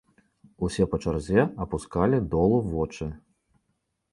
[0.67, 3.11] Усе па чарзе апускалі долу вочы.